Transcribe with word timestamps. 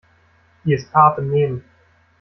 Die 0.63 0.73
ist 0.73 0.91
hart 0.95 1.19
im 1.19 1.29
Nehmen. 1.29 1.63